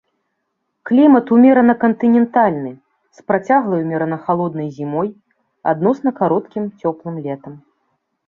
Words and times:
Клімат 0.89 1.25
умерана 1.35 1.73
кантынентальны 1.83 2.71
з 3.19 3.27
працяглай 3.31 3.79
умерана 3.85 4.17
халоднай 4.29 4.69
зімой, 4.77 5.07
адносна 5.73 6.09
кароткім 6.21 6.63
цёплым 6.81 7.15
летам. 7.27 7.53